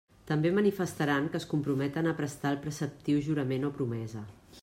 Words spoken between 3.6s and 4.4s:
o promesa.